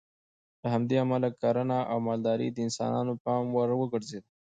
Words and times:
له 0.61 0.67
همدې 0.73 0.95
امله 1.03 1.27
کرنه 1.41 1.79
او 1.91 1.97
مالداري 2.07 2.47
د 2.51 2.57
انسانانو 2.67 3.13
پام 3.23 3.43
وګرځېد 3.81 4.23